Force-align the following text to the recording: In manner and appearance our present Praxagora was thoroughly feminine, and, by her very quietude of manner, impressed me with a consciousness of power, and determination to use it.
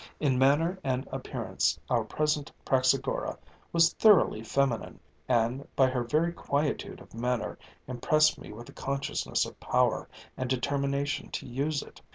In 0.19 0.39
manner 0.39 0.79
and 0.83 1.07
appearance 1.11 1.79
our 1.87 2.03
present 2.03 2.51
Praxagora 2.65 3.37
was 3.71 3.93
thoroughly 3.93 4.41
feminine, 4.43 4.99
and, 5.29 5.67
by 5.75 5.89
her 5.91 6.03
very 6.03 6.33
quietude 6.33 6.99
of 7.01 7.13
manner, 7.13 7.59
impressed 7.87 8.39
me 8.39 8.51
with 8.51 8.67
a 8.67 8.73
consciousness 8.73 9.45
of 9.45 9.59
power, 9.59 10.09
and 10.35 10.49
determination 10.49 11.29
to 11.33 11.45
use 11.45 11.83
it. 11.83 12.01